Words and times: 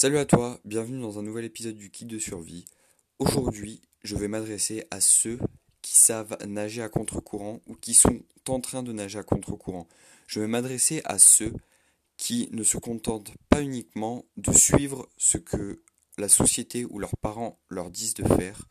Salut 0.00 0.18
à 0.18 0.26
toi, 0.26 0.60
bienvenue 0.64 1.00
dans 1.00 1.18
un 1.18 1.24
nouvel 1.24 1.44
épisode 1.44 1.74
du 1.74 1.90
Kit 1.90 2.04
de 2.04 2.20
survie. 2.20 2.66
Aujourd'hui, 3.18 3.82
je 4.04 4.14
vais 4.14 4.28
m'adresser 4.28 4.86
à 4.92 5.00
ceux 5.00 5.40
qui 5.82 5.98
savent 5.98 6.38
nager 6.46 6.82
à 6.82 6.88
contre-courant 6.88 7.60
ou 7.66 7.74
qui 7.74 7.94
sont 7.94 8.22
en 8.46 8.60
train 8.60 8.84
de 8.84 8.92
nager 8.92 9.18
à 9.18 9.24
contre-courant. 9.24 9.88
Je 10.28 10.38
vais 10.38 10.46
m'adresser 10.46 11.02
à 11.04 11.18
ceux 11.18 11.52
qui 12.16 12.48
ne 12.52 12.62
se 12.62 12.78
contentent 12.78 13.32
pas 13.48 13.60
uniquement 13.60 14.24
de 14.36 14.52
suivre 14.52 15.08
ce 15.16 15.36
que 15.36 15.82
la 16.16 16.28
société 16.28 16.84
ou 16.84 17.00
leurs 17.00 17.16
parents 17.16 17.58
leur 17.68 17.90
disent 17.90 18.14
de 18.14 18.28
faire. 18.36 18.68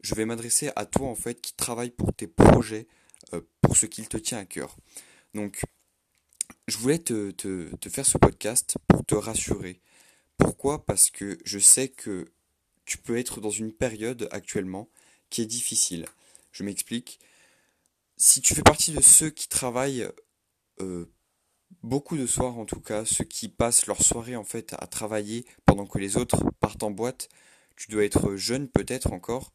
Je 0.00 0.14
vais 0.14 0.24
m'adresser 0.24 0.70
à 0.76 0.86
toi 0.86 1.08
en 1.08 1.14
fait 1.14 1.42
qui 1.42 1.52
travaille 1.52 1.90
pour 1.90 2.14
tes 2.14 2.26
projets, 2.26 2.88
euh, 3.34 3.42
pour 3.60 3.76
ce 3.76 3.84
qu'il 3.84 4.08
te 4.08 4.16
tient 4.16 4.38
à 4.38 4.46
cœur. 4.46 4.78
Donc, 5.34 5.60
je 6.68 6.78
voulais 6.78 7.00
te, 7.00 7.32
te 7.32 7.88
faire 7.90 8.06
ce 8.06 8.16
podcast 8.16 8.78
pour 8.88 9.04
te 9.04 9.14
rassurer. 9.14 9.82
Pourquoi? 10.36 10.84
Parce 10.84 11.10
que 11.10 11.38
je 11.44 11.58
sais 11.58 11.88
que 11.88 12.32
tu 12.84 12.98
peux 12.98 13.18
être 13.18 13.40
dans 13.40 13.50
une 13.50 13.72
période 13.72 14.28
actuellement 14.30 14.88
qui 15.30 15.42
est 15.42 15.46
difficile. 15.46 16.06
Je 16.52 16.64
m'explique. 16.64 17.18
Si 18.16 18.40
tu 18.40 18.54
fais 18.54 18.62
partie 18.62 18.92
de 18.92 19.00
ceux 19.00 19.30
qui 19.30 19.48
travaillent 19.48 20.08
euh, 20.80 21.06
beaucoup 21.82 22.16
de 22.16 22.26
soirs 22.26 22.58
en 22.58 22.64
tout 22.64 22.80
cas, 22.80 23.04
ceux 23.04 23.24
qui 23.24 23.48
passent 23.48 23.86
leur 23.86 24.02
soirée 24.02 24.36
en 24.36 24.44
fait 24.44 24.74
à 24.78 24.86
travailler 24.86 25.46
pendant 25.66 25.86
que 25.86 25.98
les 25.98 26.16
autres 26.16 26.44
partent 26.60 26.82
en 26.82 26.90
boîte, 26.90 27.28
tu 27.76 27.90
dois 27.90 28.04
être 28.04 28.36
jeune 28.36 28.68
peut-être 28.68 29.12
encore 29.12 29.52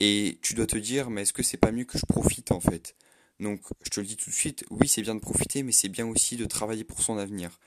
et 0.00 0.38
tu 0.42 0.54
dois 0.54 0.66
te 0.66 0.76
dire 0.76 1.10
mais 1.10 1.22
est-ce 1.22 1.32
que 1.32 1.42
c'est 1.42 1.56
pas 1.56 1.72
mieux 1.72 1.84
que 1.84 1.98
je 1.98 2.06
profite 2.06 2.52
en 2.52 2.60
fait? 2.60 2.96
Donc 3.40 3.60
je 3.82 3.90
te 3.90 4.00
le 4.00 4.06
dis 4.06 4.16
tout 4.16 4.30
de 4.30 4.34
suite, 4.34 4.64
oui 4.70 4.88
c'est 4.88 5.02
bien 5.02 5.14
de 5.14 5.20
profiter 5.20 5.62
mais 5.62 5.72
c'est 5.72 5.88
bien 5.88 6.06
aussi 6.06 6.36
de 6.36 6.44
travailler 6.46 6.84
pour 6.84 7.02
son 7.02 7.18
avenir. 7.18 7.58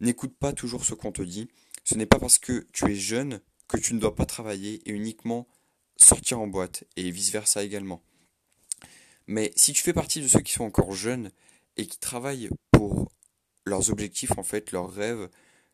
N'écoute 0.00 0.34
pas 0.38 0.52
toujours 0.52 0.84
ce 0.84 0.94
qu'on 0.94 1.12
te 1.12 1.22
dit. 1.22 1.48
Ce 1.84 1.94
n'est 1.96 2.06
pas 2.06 2.18
parce 2.18 2.38
que 2.38 2.66
tu 2.72 2.90
es 2.90 2.94
jeune 2.94 3.40
que 3.68 3.76
tu 3.76 3.94
ne 3.94 4.00
dois 4.00 4.14
pas 4.14 4.26
travailler 4.26 4.82
et 4.88 4.92
uniquement 4.92 5.46
sortir 5.96 6.40
en 6.40 6.46
boîte 6.46 6.84
et 6.96 7.10
vice-versa 7.10 7.62
également. 7.62 8.02
Mais 9.26 9.52
si 9.56 9.72
tu 9.72 9.82
fais 9.82 9.92
partie 9.92 10.20
de 10.20 10.28
ceux 10.28 10.40
qui 10.40 10.52
sont 10.52 10.64
encore 10.64 10.92
jeunes 10.92 11.30
et 11.76 11.86
qui 11.86 11.98
travaillent 11.98 12.50
pour 12.70 13.10
leurs 13.64 13.90
objectifs, 13.90 14.36
en 14.36 14.42
fait, 14.42 14.72
leurs 14.72 14.90
rêves, 14.90 15.28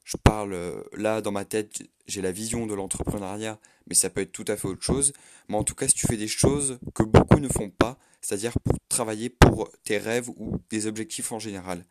je 0.04 0.16
parle 0.16 0.52
euh, 0.52 0.82
là 0.96 1.20
dans 1.20 1.32
ma 1.32 1.44
tête, 1.44 1.82
j'ai 2.06 2.22
la 2.22 2.32
vision 2.32 2.66
de 2.66 2.74
l'entrepreneuriat, 2.74 3.58
mais 3.86 3.94
ça 3.94 4.10
peut 4.10 4.20
être 4.20 4.32
tout 4.32 4.44
à 4.48 4.56
fait 4.56 4.68
autre 4.68 4.82
chose. 4.82 5.12
Mais 5.48 5.56
en 5.56 5.64
tout 5.64 5.74
cas, 5.74 5.88
si 5.88 5.94
tu 5.94 6.06
fais 6.06 6.16
des 6.16 6.28
choses 6.28 6.78
que 6.94 7.02
beaucoup 7.02 7.40
ne 7.40 7.48
font 7.48 7.70
pas, 7.70 7.98
c'est-à-dire 8.20 8.52
pour 8.60 8.76
travailler 8.88 9.30
pour 9.30 9.70
tes 9.84 9.98
rêves 9.98 10.28
ou 10.30 10.58
des 10.70 10.86
objectifs 10.86 11.32
en 11.32 11.38
général, 11.38 11.84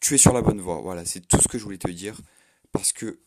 tu 0.00 0.14
es 0.14 0.18
sur 0.18 0.32
la 0.32 0.42
bonne 0.42 0.60
voie. 0.60 0.80
Voilà, 0.80 1.04
c'est 1.04 1.20
tout 1.20 1.40
ce 1.40 1.48
que 1.48 1.58
je 1.58 1.64
voulais 1.64 1.78
te 1.78 1.90
dire. 1.90 2.20
Parce 2.72 2.92
que 2.92 3.20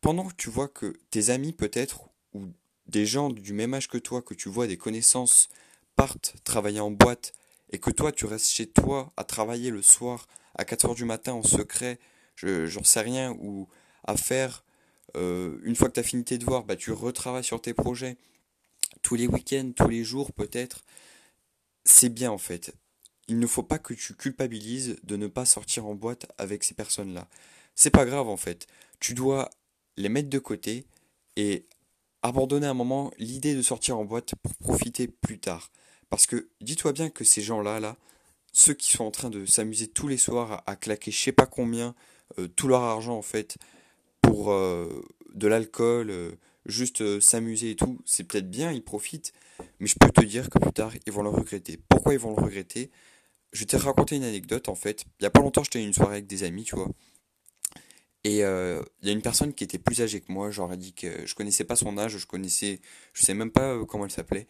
pendant 0.00 0.26
que 0.28 0.34
tu 0.34 0.50
vois 0.50 0.68
que 0.68 0.98
tes 1.10 1.30
amis 1.30 1.52
peut-être, 1.52 2.08
ou 2.34 2.46
des 2.86 3.06
gens 3.06 3.30
du 3.30 3.52
même 3.52 3.74
âge 3.74 3.88
que 3.88 3.98
toi, 3.98 4.22
que 4.22 4.34
tu 4.34 4.48
vois 4.48 4.66
des 4.66 4.76
connaissances, 4.76 5.48
partent 5.96 6.34
travailler 6.44 6.80
en 6.80 6.90
boîte, 6.90 7.32
et 7.70 7.78
que 7.78 7.90
toi 7.90 8.12
tu 8.12 8.26
restes 8.26 8.50
chez 8.50 8.66
toi 8.66 9.12
à 9.16 9.24
travailler 9.24 9.70
le 9.70 9.82
soir 9.82 10.26
à 10.54 10.64
4h 10.64 10.94
du 10.94 11.04
matin 11.04 11.32
en 11.32 11.42
secret, 11.42 11.98
j'en 12.36 12.84
sais 12.84 13.00
rien, 13.00 13.32
ou 13.40 13.68
à 14.04 14.16
faire, 14.16 14.64
euh, 15.16 15.58
une 15.62 15.76
fois 15.76 15.88
que 15.88 15.94
tu 15.94 16.00
as 16.00 16.04
fini 16.04 16.24
tes 16.24 16.38
devoirs, 16.38 16.64
bah, 16.64 16.76
tu 16.76 16.92
retravailles 16.92 17.44
sur 17.44 17.60
tes 17.62 17.74
projets, 17.74 18.16
tous 19.02 19.14
les 19.14 19.26
week-ends, 19.26 19.72
tous 19.74 19.88
les 19.88 20.04
jours 20.04 20.32
peut-être, 20.32 20.84
c'est 21.84 22.08
bien 22.08 22.30
en 22.30 22.38
fait. 22.38 22.74
Il 23.28 23.38
ne 23.38 23.46
faut 23.46 23.62
pas 23.62 23.78
que 23.78 23.94
tu 23.94 24.14
culpabilises 24.14 24.96
de 25.04 25.16
ne 25.16 25.26
pas 25.26 25.44
sortir 25.44 25.86
en 25.86 25.94
boîte 25.94 26.26
avec 26.38 26.64
ces 26.64 26.74
personnes-là. 26.74 27.28
C'est 27.74 27.90
pas 27.90 28.04
grave 28.04 28.28
en 28.28 28.36
fait. 28.36 28.66
Tu 29.00 29.14
dois 29.14 29.50
les 29.96 30.08
mettre 30.08 30.30
de 30.30 30.38
côté 30.38 30.86
et 31.36 31.66
abandonner 32.22 32.66
un 32.66 32.74
moment 32.74 33.10
l'idée 33.18 33.54
de 33.54 33.62
sortir 33.62 33.98
en 33.98 34.04
boîte 34.04 34.34
pour 34.42 34.54
profiter 34.54 35.08
plus 35.08 35.38
tard. 35.38 35.70
Parce 36.10 36.26
que 36.26 36.48
dis-toi 36.60 36.92
bien 36.92 37.10
que 37.10 37.24
ces 37.24 37.42
gens-là, 37.42 37.80
là, 37.80 37.96
ceux 38.52 38.74
qui 38.74 38.90
sont 38.90 39.04
en 39.04 39.10
train 39.10 39.30
de 39.30 39.46
s'amuser 39.46 39.88
tous 39.88 40.08
les 40.08 40.18
soirs 40.18 40.62
à, 40.66 40.76
claquer 40.76 41.10
je 41.10 41.18
sais 41.18 41.32
pas 41.32 41.46
combien, 41.46 41.94
euh, 42.38 42.48
tout 42.48 42.68
leur 42.68 42.82
argent 42.82 43.16
en 43.16 43.22
fait, 43.22 43.56
pour 44.20 44.52
euh, 44.52 45.04
de 45.34 45.48
l'alcool, 45.48 46.10
euh, 46.10 46.32
juste 46.66 47.20
s'amuser 47.20 47.70
et 47.70 47.76
tout, 47.76 47.98
c'est 48.04 48.24
peut-être 48.24 48.50
bien, 48.50 48.72
ils 48.72 48.84
profitent, 48.84 49.32
mais 49.80 49.86
je 49.86 49.96
peux 49.98 50.10
te 50.10 50.24
dire 50.24 50.50
que 50.50 50.58
plus 50.58 50.72
tard, 50.72 50.92
ils 51.06 51.12
vont 51.12 51.22
le 51.22 51.30
regretter. 51.30 51.80
Pourquoi 51.88 52.12
ils 52.12 52.20
vont 52.20 52.36
le 52.36 52.42
regretter? 52.42 52.90
Je 53.52 53.60
vais 53.60 53.66
te 53.66 53.76
raconter 53.76 54.16
une 54.16 54.24
anecdote 54.24 54.68
en 54.68 54.74
fait. 54.74 55.04
Il 55.18 55.24
y 55.24 55.26
a 55.26 55.30
pas 55.30 55.40
longtemps, 55.40 55.64
j'étais 55.64 55.78
à 55.80 55.82
une 55.82 55.92
soirée 55.92 56.12
avec 56.12 56.26
des 56.26 56.44
amis, 56.44 56.64
tu 56.64 56.76
vois. 56.76 56.88
Et 58.24 58.44
euh, 58.44 58.82
il 59.00 59.08
y 59.08 59.10
a 59.10 59.12
une 59.14 59.22
personne 59.22 59.52
qui 59.52 59.64
était 59.64 59.78
plus 59.78 60.00
âgée 60.00 60.20
que 60.20 60.30
moi, 60.30 60.50
j'aurais 60.50 60.76
dit 60.76 60.92
que 60.92 61.26
je 61.26 61.34
connaissais 61.34 61.64
pas 61.64 61.76
son 61.76 61.98
âge, 61.98 62.18
je 62.18 62.26
connaissais, 62.26 62.80
je 63.14 63.24
sais 63.24 63.34
même 63.34 63.50
pas 63.50 63.74
euh, 63.74 63.84
comment 63.84 64.04
elle 64.04 64.12
s'appelait. 64.12 64.46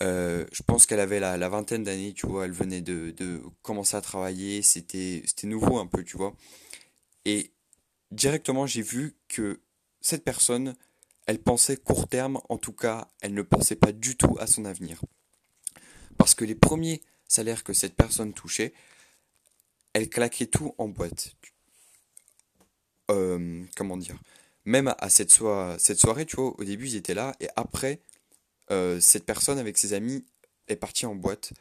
Euh, 0.00 0.46
je 0.52 0.62
pense 0.62 0.86
qu'elle 0.86 1.00
avait 1.00 1.20
la, 1.20 1.48
vingtaine 1.48 1.82
d'années, 1.84 2.12
tu 2.14 2.26
vois, 2.26 2.44
elle 2.44 2.52
venait 2.52 2.80
de, 2.80 3.10
de 3.10 3.42
commencer 3.62 3.96
à 3.96 4.00
travailler, 4.00 4.62
c'était 4.62 5.22
nouveau 5.44 5.78
un 5.78 5.86
peu, 5.86 6.04
tu 6.04 6.16
vois. 6.16 6.34
Et 7.24 7.52
directement, 8.10 8.66
j'ai 8.66 8.82
vu 8.82 9.16
que 9.28 9.60
cette 10.00 10.24
personne, 10.24 10.76
elle 11.26 11.40
pensait 11.40 11.76
court 11.76 12.08
terme, 12.08 12.40
en 12.48 12.58
tout 12.58 12.72
cas, 12.72 13.08
elle 13.20 13.34
ne 13.34 13.42
pensait 13.42 13.76
pas 13.76 13.92
du 13.92 14.16
tout 14.16 14.36
à 14.40 14.46
son 14.46 14.64
avenir. 14.64 15.00
Parce 16.18 16.34
que 16.34 16.44
les 16.44 16.54
premiers 16.54 17.02
salaires 17.28 17.64
que 17.64 17.72
cette 17.72 17.94
personne 17.94 18.32
touchait, 18.32 18.74
elle 19.92 20.08
claquait 20.08 20.46
tout 20.46 20.74
en 20.78 20.88
boîte. 20.88 21.34
Euh, 23.10 23.64
comment 23.76 23.96
dire, 23.96 24.16
même 24.64 24.94
à 24.98 25.08
cette, 25.08 25.30
soirée, 25.30 26.26
tu 26.26 26.36
vois, 26.36 26.54
au 26.58 26.64
début 26.64 26.86
ils 26.86 26.96
étaient 26.96 27.14
là, 27.14 27.34
et 27.40 27.48
après, 27.56 28.00
euh, 28.70 29.00
cette 29.00 29.26
personne 29.26 29.58
avec 29.58 29.76
ses 29.76 29.92
amis 29.92 30.24
est 30.68 30.76
partie 30.76 31.04
en 31.06 31.14
boîte 31.14 31.52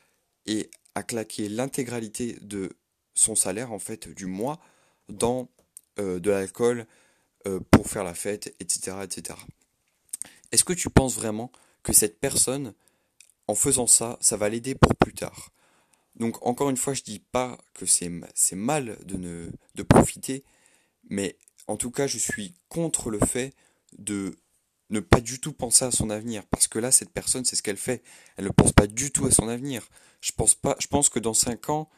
et 0.46 0.70
a 0.96 1.04
claqué 1.04 1.50
l'intégralité 1.50 2.38
de 2.42 2.72
son 3.16 3.36
salaire, 3.36 3.72
en 3.72 3.80
fait, 3.80 4.08
du 4.08 4.28
mois, 4.28 4.60
dans 5.10 5.50
euh, 6.00 6.20
de 6.20 6.32
l'alcool 6.32 6.86
pour 7.72 7.88
faire 7.88 8.04
la 8.04 8.14
fête, 8.14 8.54
etc. 8.60 8.98
etc. 9.02 9.40
Est-ce 10.52 10.64
que 10.64 10.74
tu 10.74 10.92
penses 10.92 11.16
vraiment 11.16 11.52
que 11.82 11.92
cette 11.92 12.20
personne, 12.20 12.76
en 13.48 13.56
faisant 13.56 13.88
ça, 13.88 14.20
ça 14.22 14.38
va 14.38 14.48
l'aider 14.48 14.76
pour 14.76 14.94
plus 14.94 15.16
tard? 15.16 15.50
Donc 16.18 16.46
encore 16.46 16.70
une 16.70 16.78
fois, 16.78 16.94
je 16.94 17.02
dis 17.02 17.18
pas 17.18 17.58
que 17.74 17.88
c'est 17.88 18.12
mal 18.54 18.96
de 19.06 19.18
ne 19.18 19.50
de 19.74 19.82
profiter, 19.82 20.44
mais 21.10 21.38
en 21.68 21.78
tout 21.78 21.92
cas, 21.92 22.08
je 22.08 22.18
suis 22.18 22.54
contre 22.70 23.10
le 23.10 23.20
fait 23.20 23.54
de 23.98 24.38
ne 24.90 25.00
pas 25.00 25.22
du 25.22 25.40
tout 25.40 25.54
penser 25.54 25.86
à 25.86 25.92
son 25.92 26.10
avenir. 26.10 26.46
Parce 26.48 26.68
que 26.68 26.80
là, 26.80 26.92
cette 26.92 27.12
personne, 27.12 27.46
c'est 27.46 27.56
ce 27.56 27.64
qu'elle 27.64 27.78
fait. 27.78 28.04
Elle 28.38 28.46
ne 28.46 28.50
pense 28.50 28.74
pas 28.74 28.88
du 28.88 29.12
tout 29.12 29.26
à 29.26 29.32
son 29.32 29.48
avenir. 29.48 29.88
Je 30.22 30.32
pense 30.34 31.10
que 31.10 31.20
dans 31.20 31.34
5 31.34 31.70
ans, 31.70 31.90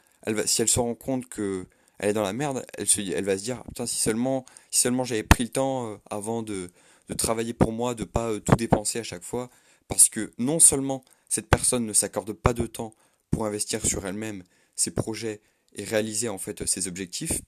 si 0.46 0.62
elle 0.62 0.70
se 0.70 0.80
rend 0.80 0.96
compte 0.96 1.28
que 1.28 1.68
elle 2.00 2.10
est 2.10 2.14
dans 2.14 2.24
la 2.24 2.34
merde, 2.34 2.66
elle, 2.78 3.24
va 3.24 3.38
se 3.38 3.44
dire, 3.44 3.64
putain, 3.64 3.86
si 3.86 3.98
seulement, 3.98 4.46
j'avais 4.72 5.24
pris 5.24 5.44
le 5.44 5.50
temps 5.50 5.88
euh, 5.88 5.98
avant 6.10 6.42
de, 6.42 6.72
de, 7.08 7.14
travailler 7.14 7.54
pour 7.54 7.72
moi, 7.72 7.94
de 7.94 8.04
pas 8.04 8.32
euh, 8.32 8.40
tout 8.40 8.56
dépenser 8.56 9.00
à 9.00 9.04
chaque 9.04 9.24
fois. 9.24 9.50
Parce 9.88 10.10
que 10.10 10.34
non 10.38 10.60
seulement 10.60 11.04
cette 11.30 11.50
personne 11.50 11.86
ne 11.86 11.94
s'accorde 11.94 12.34
pas 12.34 12.54
de 12.54 12.66
temps 12.66 12.94
pour 13.32 13.46
investir 13.46 13.86
sur 13.86 14.06
elle-même, 14.06 14.44
ses 14.76 14.92
projets 14.92 15.42
et 15.76 15.84
réaliser 15.84 16.30
en 16.30 16.38
fait 16.38 16.66
ses 16.66 16.88
objectifs, 16.88 17.42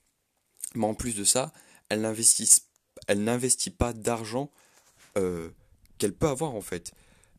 mais 0.76 0.86
en 0.86 0.94
plus 0.94 1.16
de 1.16 1.24
ça, 1.24 1.52
elle 1.88 2.00
n'investit, 2.00 3.70
pas 3.70 3.92
d'argent 3.92 4.50
euh, 5.16 5.50
qu'elle 5.98 6.14
peut 6.14 6.28
avoir 6.28 6.54
en 6.54 6.60
fait. 6.60 6.92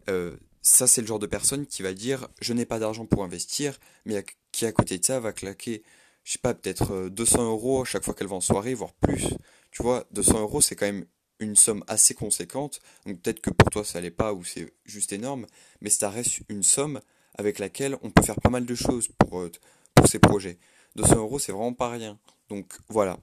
Euh, 0.10 0.36
ça, 0.62 0.88
c'est 0.88 1.02
le 1.02 1.08
genre 1.08 1.20
de 1.20 1.28
personne 1.28 1.66
qui 1.66 1.82
va 1.82 1.94
dire 1.94 2.28
je 2.42 2.54
n'ai 2.54 2.66
pas 2.66 2.80
d'argent 2.80 3.06
pour 3.06 3.24
investir, 3.24 3.78
mais 4.06 4.26
qui 4.52 4.66
à 4.66 4.72
côté 4.72 4.98
de 4.98 5.06
ça 5.06 5.20
va 5.20 5.34
claquer, 5.34 5.84
je 6.24 6.34
sais 6.34 6.40
pas, 6.40 6.54
peut-être 6.54 7.10
200 7.10 7.40
euh, 7.40 7.44
euros 7.46 7.86
chaque 7.86 8.04
fois 8.04 8.14
qu'elle 8.14 8.28
va 8.28 8.36
en 8.36 8.42
soirée, 8.42 8.74
voire 8.74 8.94
plus. 8.94 9.28
Tu 9.72 9.84
vois, 9.84 10.06
200 10.12 10.42
euros, 10.42 10.62
c'est 10.62 10.76
quand 10.76 10.86
même 10.86 11.06
une 11.40 11.56
somme 11.56 11.84
assez 11.88 12.14
conséquente. 12.16 12.80
Donc 13.06 13.22
peut-être 13.22 13.42
que 13.42 13.52
pour 13.52 13.70
toi 13.70 13.86
ça 13.86 14.02
l'est 14.02 14.12
pas 14.12 14.34
ou 14.34 14.44
c'est 14.44 14.74
juste 14.86 15.14
énorme, 15.14 15.46
mais 15.82 15.90
ça 15.90 16.10
reste 16.10 16.40
une 16.50 16.64
somme 16.64 17.00
avec 17.36 17.60
laquelle 17.60 17.96
on 18.02 18.10
peut 18.10 18.24
faire 18.24 18.40
pas 18.42 18.50
mal 18.50 18.66
de 18.66 18.76
choses 18.76 19.10
pour, 19.20 19.46
pour 19.94 20.08
ces 20.08 20.20
projets. 20.20 20.58
200 20.96 21.18
euros, 21.18 21.38
c'est 21.40 21.52
vraiment 21.52 21.74
pas 21.74 21.90
rien. 21.90 22.18
Donc 22.50 22.74
voilà. 22.90 23.20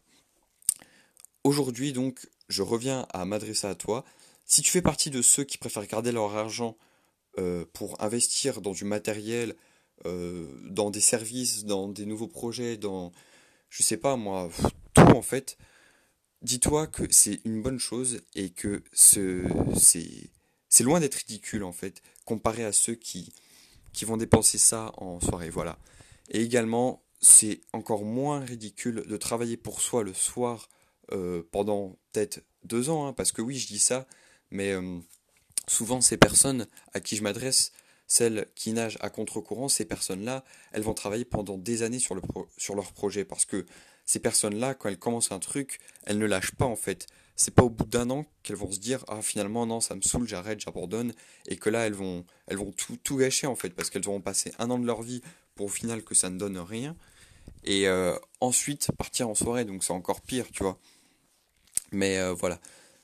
Aujourd'hui, 1.45 1.93
donc, 1.93 2.27
je 2.49 2.63
reviens 2.63 3.07
à 3.13 3.27
m'adresser 3.27 3.67
à 3.67 3.75
toi. 3.75 4.03
Si 4.47 4.63
tu 4.63 4.71
fais 4.71 4.81
partie 4.81 5.11
de 5.11 5.21
ceux 5.21 5.45
qui 5.45 5.59
préfèrent 5.59 5.87
garder 5.87 6.11
leur 6.11 6.35
argent 6.35 6.79
euh, 7.39 7.67
pour 7.75 8.03
investir 8.03 8.63
dans 8.63 8.73
du 8.73 8.85
matériel, 8.85 9.55
euh, 10.07 10.49
dans 10.71 10.91
des 10.91 11.03
services, 11.03 11.67
dans 11.67 11.89
des 11.89 12.07
nouveaux 12.07 12.29
projets, 12.29 12.79
dans, 12.79 13.13
je 13.69 13.83
sais 13.83 13.99
pas 13.99 14.17
moi, 14.17 14.49
tout 14.95 15.03
en 15.03 15.21
fait, 15.21 15.59
dis-toi 16.41 16.87
que 16.87 17.05
c'est 17.11 17.41
une 17.45 17.61
bonne 17.61 17.79
chose 17.79 18.23
et 18.35 18.49
que 18.49 18.83
c'est, 18.95 19.43
c'est 19.77 20.83
loin 20.85 20.99
d'être 20.99 21.17
ridicule 21.17 21.65
en 21.65 21.73
fait, 21.73 22.01
comparé 22.25 22.65
à 22.65 22.73
ceux 22.73 22.95
qui, 22.95 23.35
qui 23.93 24.07
vont 24.07 24.17
dépenser 24.17 24.57
ça 24.57 24.93
en 24.97 25.21
soirée. 25.21 25.51
Voilà. 25.51 25.79
Et 26.31 26.41
également, 26.41 27.03
c'est 27.21 27.61
encore 27.75 28.05
moins 28.05 28.41
ridicule 28.41 29.05
de 29.07 29.17
travailler 29.19 29.59
pour 29.59 29.83
soi 29.83 30.03
le 30.03 30.15
soir 30.15 30.71
pendant 31.51 31.97
peut-être 32.13 32.43
deux 32.65 32.91
ans, 32.91 33.07
hein, 33.07 33.13
parce 33.13 33.33
que 33.33 33.43
oui, 33.43 33.59
je 33.59 33.67
dis 33.67 33.79
ça, 33.79 34.07
mais 34.51 34.75
souvent 35.67 36.01
ces 36.01 36.17
personnes 36.17 36.67
à 36.93 37.01
qui 37.01 37.17
je 37.17 37.23
m'adresse, 37.23 37.73
celles 38.07 38.47
qui 38.55 38.73
nagent 38.73 38.99
à 39.01 39.11
contre-courant, 39.11 39.69
ces 39.69 39.85
personnes-là, 39.85 40.45
elles 40.73 40.83
vont 40.83 40.95
travailler 40.95 41.25
pendant 41.25 41.59
des 41.59 41.83
années 41.83 41.99
sur, 41.99 42.15
le 42.15 42.23
sur 42.57 42.75
leur 42.75 42.93
projet, 42.93 43.25
parce 43.25 43.45
que 43.45 43.67
ces 44.05 44.19
personnes-là, 44.19 44.75
quand 44.75 44.89
elles 44.89 44.99
commencent 44.99 45.33
un 45.33 45.39
truc, 45.39 45.81
elles 46.05 46.19
ne 46.19 46.27
lâchent 46.27 46.55
pas 46.55 46.67
en 46.67 46.77
fait. 46.77 47.07
C'est 47.37 47.55
pas 47.55 47.65
au 47.65 47.71
bout 47.71 47.87
d'un 47.87 48.11
an 48.11 48.27
qu'elles 48.43 48.57
vont 48.57 48.71
se 48.71 48.79
dire 48.79 49.05
ah 49.09 49.21
finalement 49.21 49.67
non 49.67 49.81
ça 49.81 49.97
me 49.97 50.03
saoule 50.03 50.29
j'arrête 50.29 50.61
j'abandonne 50.61 51.13
et 51.49 51.57
que 51.57 51.69
là 51.69 51.85
elles 51.85 51.95
vont 51.95 52.25
elles 52.47 52.59
vont 52.59 52.71
tout, 52.71 52.97
tout 53.03 53.17
gâcher 53.17 53.49
en 53.49 53.57
fait 53.57 53.71
parce 53.71 53.91
qu'elles 53.91 54.09
auront 54.09 54.21
passé 54.21 54.53
un 54.61 54.71
an 54.71 54.79
de 54.79 54.87
leur 54.87 55.03
vie 55.03 55.21
pour 55.57 55.67
au 55.67 55.69
final 55.69 56.05
que 56.05 56.15
ça 56.15 56.31
ne 56.31 56.39
donne 56.39 56.59
rien 56.59 56.95
et 57.65 57.89
euh, 57.89 58.17
ensuite 58.41 58.89
partir 58.97 59.29
en 59.29 59.35
soirée 59.35 59.65
donc 59.65 59.83
c'est 59.83 59.93
encore 59.93 60.21
pire 60.21 60.47
tu 60.53 60.63
vois 60.63 60.79
mais 61.95 62.19
euh, 62.19 62.35
voilà. 62.35 62.61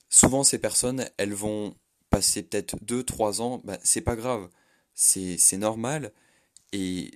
Souvent 0.09 0.45
ces 0.45 0.59
personnes 0.59 1.09
elles 1.17 1.35
vont 1.35 1.75
passer 2.11 2.43
peut-être 2.43 2.77
2-3 2.85 3.41
ans 3.41 3.63
bah, 3.65 3.79
c'est 3.83 4.01
pas 4.01 4.17
grave. 4.17 4.49
C'est 4.95 5.57
normal. 5.57 6.13
Et 6.73 7.13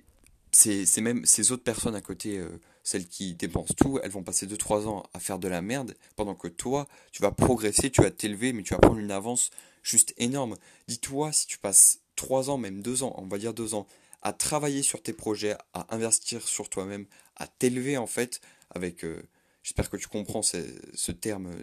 c'est 0.51 1.01
même 1.01 1.25
ces 1.25 1.51
autres 1.51 1.63
personnes 1.63 1.95
à 1.95 2.01
côté 2.01 2.37
euh, 2.37 2.59
celles 2.83 3.07
qui 3.07 3.35
dépensent 3.35 3.73
tout, 3.75 3.99
elles 4.03 4.11
vont 4.11 4.23
passer 4.23 4.47
2-3 4.47 4.87
ans 4.87 5.03
à 5.13 5.19
faire 5.19 5.39
de 5.39 5.47
la 5.47 5.61
merde, 5.61 5.95
pendant 6.15 6.35
que 6.35 6.47
toi, 6.47 6.87
tu 7.11 7.21
vas 7.21 7.31
progresser, 7.31 7.89
tu 7.89 8.01
vas 8.01 8.11
t'élever, 8.11 8.53
mais 8.53 8.63
tu 8.63 8.73
vas 8.73 8.79
prendre 8.79 8.99
une 8.99 9.11
avance 9.11 9.49
juste 9.83 10.13
énorme. 10.17 10.55
Dis-toi, 10.87 11.31
si 11.31 11.47
tu 11.47 11.57
passes 11.57 11.99
3 12.15 12.49
ans, 12.49 12.57
même 12.57 12.81
2 12.81 13.03
ans, 13.03 13.13
on 13.17 13.25
va 13.25 13.37
dire 13.37 13.53
2 13.53 13.73
ans, 13.73 13.87
à 14.21 14.33
travailler 14.33 14.83
sur 14.83 15.01
tes 15.01 15.13
projets, 15.13 15.55
à 15.73 15.93
investir 15.93 16.47
sur 16.47 16.69
toi-même, 16.69 17.05
à 17.35 17.47
t'élever 17.47 17.97
en 17.97 18.07
fait, 18.07 18.39
avec, 18.69 19.03
euh, 19.03 19.21
j'espère 19.65 19.89
que 19.89 19.97
tu 19.97 20.07
comprends 20.07 20.43
ce, 20.43 21.11
terme 21.11 21.55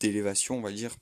d'élévation, 0.00 0.58
on 0.58 0.62
va 0.62 0.72
dire, 0.72 0.96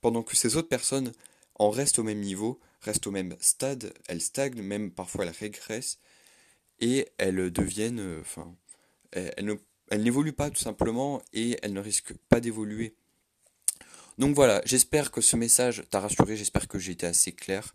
pendant 0.00 0.22
que 0.22 0.34
ces 0.34 0.56
autres 0.56 0.68
personnes 0.68 1.12
en 1.56 1.68
restent 1.68 1.98
au 1.98 2.02
même 2.02 2.20
niveau, 2.20 2.58
restent 2.80 3.06
au 3.06 3.10
même 3.10 3.36
stade, 3.38 3.92
elles 4.08 4.22
stagnent, 4.22 4.62
même 4.62 4.90
parfois 4.90 5.26
elles 5.26 5.34
régressent, 5.38 5.98
et 6.80 7.06
elles 7.18 7.50
deviennent, 7.52 8.00
euh, 8.00 8.20
enfin, 8.22 8.56
elle, 9.12 9.58
n'évolue 10.02 10.32
pas 10.32 10.48
tout 10.48 10.60
simplement 10.60 11.22
et 11.34 11.58
elle 11.62 11.74
ne 11.74 11.80
risque 11.80 12.14
pas 12.30 12.40
d'évoluer. 12.40 12.96
Donc 14.16 14.34
voilà, 14.34 14.62
j'espère 14.64 15.10
que 15.10 15.20
ce 15.20 15.36
message 15.36 15.84
t'a 15.90 16.00
rassuré, 16.00 16.34
j'espère 16.34 16.66
que 16.66 16.78
j'ai 16.78 16.92
été 16.92 17.06
assez 17.06 17.32
clair. 17.32 17.74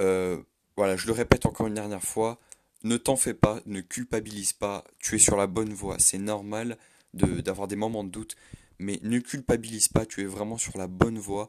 Euh, 0.00 0.42
voilà, 0.74 0.96
je 0.96 1.06
le 1.06 1.12
répète 1.12 1.44
encore 1.44 1.66
une 1.66 1.74
dernière 1.74 2.02
fois, 2.02 2.40
ne 2.82 2.96
t'en 2.96 3.16
fais 3.16 3.34
pas, 3.34 3.60
ne 3.66 3.82
culpabilise 3.82 4.54
pas, 4.54 4.84
tu 5.00 5.16
es 5.16 5.18
sur 5.18 5.36
la 5.36 5.46
bonne 5.46 5.74
voie, 5.74 5.98
c'est 5.98 6.18
normal 6.18 6.78
d'avoir 7.16 7.68
des 7.68 7.76
moments 7.76 8.04
de 8.04 8.10
doute, 8.10 8.36
mais 8.78 8.98
ne 9.02 9.18
culpabilise 9.18 9.88
pas, 9.88 10.06
tu 10.06 10.22
es 10.22 10.26
vraiment 10.26 10.58
sur 10.58 10.76
la 10.78 10.86
bonne 10.86 11.18
voie 11.18 11.48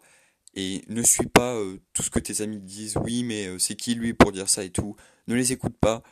et 0.58 0.84
ne 0.88 1.04
suis 1.04 1.28
pas 1.28 1.54
euh, 1.56 1.80
tout 1.94 2.02
ce 2.04 2.10
que 2.10 2.19
tes 2.19 2.42
amis 2.42 2.60
disent, 2.60 2.98
oui 2.98 3.24
mais 3.24 3.48
euh, 3.48 3.60
c'est 3.60 3.75
qui 3.75 3.96
lui 3.96 4.14
pour 4.14 4.31
dire 4.31 4.50
ça 4.50 4.64
et 4.64 4.72
tout, 4.72 4.96
ne 5.28 5.36
les 5.36 5.52
écoute 5.52 5.78
pas, 5.80 6.04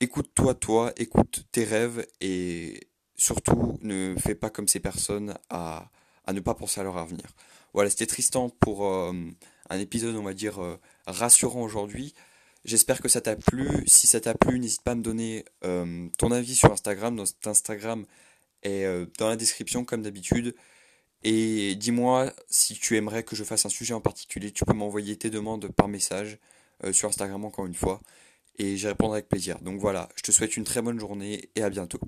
écoute-toi 0.00 0.54
toi, 0.54 0.92
écoute 0.96 1.46
tes 1.50 1.64
rêves 1.64 2.06
et 2.20 2.88
surtout 3.16 3.78
ne 3.82 4.14
fais 4.18 4.34
pas 4.34 4.50
comme 4.50 4.68
ces 4.68 4.80
personnes 4.80 5.36
à, 5.48 5.90
ne 6.32 6.40
pas 6.40 6.54
penser 6.54 6.80
à 6.80 6.84
leur 6.84 6.96
avenir. 6.96 7.34
Voilà, 7.74 7.90
c'était 7.90 8.06
Tristan 8.06 8.50
pour 8.50 8.86
euh, 8.86 9.12
un 9.68 9.78
épisode, 9.78 10.14
on 10.14 10.22
va 10.22 10.32
dire, 10.32 10.60
rassurant 11.06 11.62
aujourd'hui. 11.62 12.14
J'espère 12.64 13.00
que 13.00 13.08
ça 13.08 13.20
t'a 13.20 13.34
plu. 13.34 13.68
Si 13.86 14.06
ça 14.06 14.20
t'a 14.20 14.34
plu, 14.34 14.60
n'hésite 14.60 14.82
pas 14.82 14.92
à 14.92 14.94
me 14.94 15.02
donner 15.02 15.44
ton 15.60 16.30
avis 16.30 16.54
sur 16.54 16.72
Instagram. 16.72 17.14
Notre 17.14 17.48
Instagram 17.48 18.04
est 18.62 18.86
dans 19.18 19.28
la 19.28 19.36
description 19.36 19.84
comme 19.84 20.02
d'habitude. 20.02 20.54
Et 21.22 21.74
dis-moi 21.76 22.32
si 22.48 22.74
tu 22.74 22.96
aimerais 22.96 23.22
que 23.22 23.36
je 23.36 23.44
fasse 23.44 23.66
un 23.66 23.70
sujet 23.70 23.94
en 23.94 24.00
particulier. 24.00 24.52
Tu 24.52 24.64
peux 24.64 24.72
m'envoyer 24.72 25.16
tes 25.16 25.30
demandes 25.30 25.68
par 25.68 25.88
message 25.88 26.38
sur 26.92 27.08
Instagram 27.08 27.44
encore 27.44 27.66
une 27.66 27.74
fois 27.74 28.00
et 28.58 28.76
j'y 28.76 28.86
répondrai 28.86 29.18
avec 29.18 29.28
plaisir. 29.28 29.58
Donc 29.60 29.80
voilà, 29.80 30.08
je 30.16 30.22
te 30.22 30.32
souhaite 30.32 30.56
une 30.56 30.64
très 30.64 30.82
bonne 30.82 30.98
journée 31.00 31.50
et 31.56 31.62
à 31.62 31.70
bientôt. 31.70 32.00